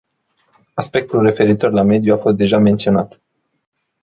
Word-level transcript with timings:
Aspectul 0.73 1.21
referitor 1.23 1.71
la 1.71 1.83
mediu 1.83 2.13
a 2.13 2.17
fost 2.17 2.37
deja 2.37 2.57
menționat. 2.57 3.21